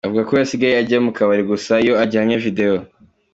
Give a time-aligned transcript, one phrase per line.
[0.07, 2.75] Avuga ko we asigaye ajya mu kabari gusa iyo ajyanye video.